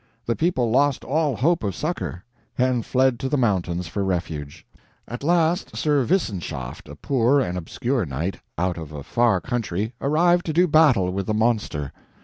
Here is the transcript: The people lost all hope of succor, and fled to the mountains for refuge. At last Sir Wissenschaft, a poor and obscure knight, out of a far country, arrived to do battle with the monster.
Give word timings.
The 0.25 0.35
people 0.35 0.71
lost 0.71 1.03
all 1.03 1.35
hope 1.35 1.63
of 1.63 1.75
succor, 1.75 2.23
and 2.57 2.83
fled 2.83 3.19
to 3.19 3.29
the 3.29 3.37
mountains 3.37 3.85
for 3.87 4.03
refuge. 4.03 4.65
At 5.07 5.23
last 5.23 5.75
Sir 5.77 6.03
Wissenschaft, 6.03 6.89
a 6.89 6.95
poor 6.95 7.39
and 7.39 7.55
obscure 7.55 8.03
knight, 8.07 8.39
out 8.57 8.79
of 8.79 8.91
a 8.91 9.03
far 9.03 9.39
country, 9.39 9.93
arrived 10.01 10.47
to 10.47 10.53
do 10.53 10.67
battle 10.67 11.11
with 11.13 11.27
the 11.27 11.35
monster. 11.35 11.93